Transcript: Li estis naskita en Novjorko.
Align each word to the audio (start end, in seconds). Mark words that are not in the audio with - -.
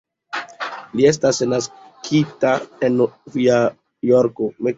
Li 0.99 1.03
estis 1.09 1.41
naskita 1.51 2.55
en 2.89 2.99
Novjorko. 3.03 4.51